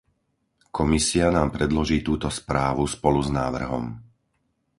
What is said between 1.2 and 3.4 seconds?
nám predloží túto správu spolu s